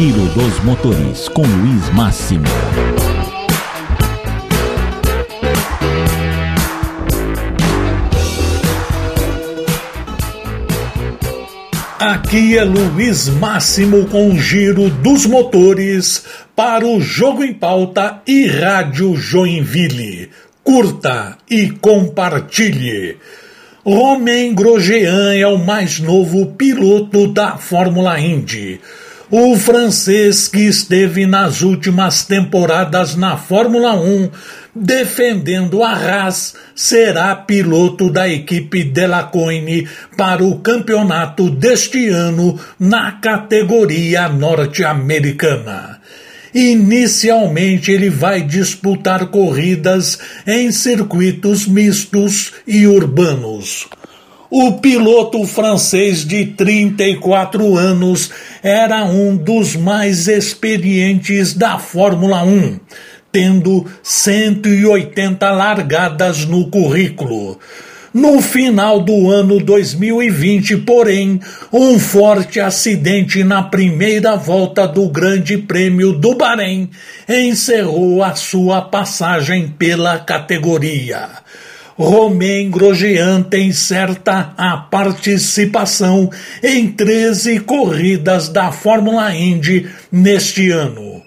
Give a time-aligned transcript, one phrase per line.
[0.00, 2.46] Giro dos Motores com Luiz Máximo.
[11.98, 16.24] Aqui é Luiz Máximo com o Giro dos Motores
[16.56, 20.30] para o Jogo em Pauta e Rádio Joinville.
[20.64, 23.18] Curta e compartilhe.
[23.84, 28.80] Romain Grosjean é o mais novo piloto da Fórmula Indy.
[29.32, 34.28] O francês que esteve nas últimas temporadas na Fórmula 1
[34.74, 44.28] defendendo a Haas será piloto da equipe Delacoine para o campeonato deste ano na categoria
[44.28, 46.00] norte-americana.
[46.52, 53.88] Inicialmente ele vai disputar corridas em circuitos mistos e urbanos.
[54.52, 58.32] O piloto francês de 34 anos
[58.64, 62.80] era um dos mais experientes da Fórmula 1,
[63.30, 67.60] tendo 180 largadas no currículo.
[68.12, 71.40] No final do ano 2020, porém,
[71.72, 76.90] um forte acidente na primeira volta do Grande Prêmio do Bahrein
[77.28, 81.28] encerrou a sua passagem pela categoria.
[81.98, 86.30] Romain Grosjean tem certa a participação
[86.62, 91.22] em 13 corridas da Fórmula Indy neste ano.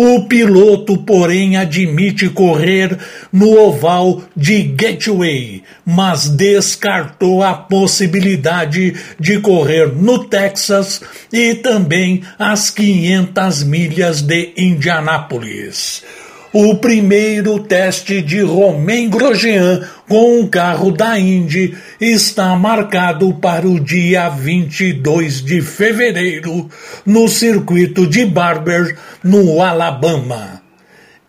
[0.00, 2.96] O piloto, porém, admite correr
[3.32, 12.70] no oval de Gateway, mas descartou a possibilidade de correr no Texas e também as
[12.70, 16.04] 500 milhas de Indianápolis.
[16.52, 23.78] O primeiro teste de Romain Grosjean com o carro da Indy está marcado para o
[23.78, 26.70] dia 22 de fevereiro
[27.04, 30.62] no circuito de Barber, no Alabama.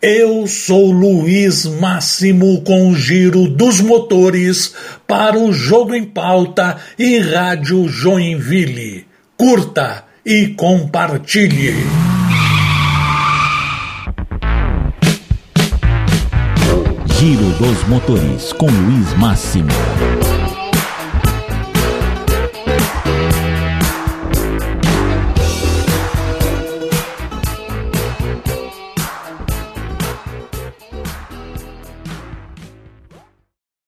[0.00, 4.74] Eu sou Luiz Máximo com o giro dos motores
[5.06, 9.04] para o Jogo em Pauta e Rádio Joinville.
[9.36, 12.09] Curta e compartilhe.
[17.20, 19.68] Giro dos Motores com Luiz Máximo.